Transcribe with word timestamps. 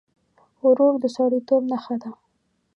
ورور 0.65 0.93
د 1.03 1.05
سړيتوب 1.15 1.61
نښه 1.71 1.95
ده. 2.01 2.11